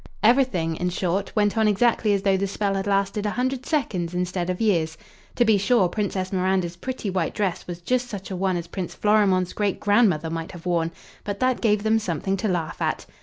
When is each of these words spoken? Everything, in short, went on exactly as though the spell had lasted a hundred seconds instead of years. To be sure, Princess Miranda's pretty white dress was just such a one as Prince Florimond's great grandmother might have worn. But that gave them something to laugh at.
Everything, 0.23 0.75
in 0.77 0.89
short, 0.89 1.31
went 1.35 1.55
on 1.59 1.67
exactly 1.67 2.11
as 2.11 2.23
though 2.23 2.35
the 2.35 2.47
spell 2.47 2.73
had 2.73 2.87
lasted 2.87 3.23
a 3.27 3.37
hundred 3.37 3.67
seconds 3.67 4.15
instead 4.15 4.49
of 4.49 4.59
years. 4.59 4.97
To 5.35 5.45
be 5.45 5.59
sure, 5.59 5.89
Princess 5.89 6.33
Miranda's 6.33 6.75
pretty 6.75 7.11
white 7.11 7.35
dress 7.35 7.67
was 7.67 7.81
just 7.81 8.07
such 8.09 8.31
a 8.31 8.35
one 8.35 8.57
as 8.57 8.65
Prince 8.65 8.95
Florimond's 8.95 9.53
great 9.53 9.79
grandmother 9.79 10.31
might 10.31 10.53
have 10.53 10.65
worn. 10.65 10.89
But 11.23 11.39
that 11.41 11.61
gave 11.61 11.83
them 11.83 11.99
something 11.99 12.35
to 12.37 12.47
laugh 12.47 12.81
at. 12.81 13.05